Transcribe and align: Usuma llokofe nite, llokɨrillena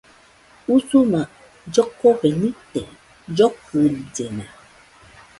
Usuma 0.75 1.21
llokofe 1.73 2.29
nite, 2.39 2.81
llokɨrillena 3.35 4.45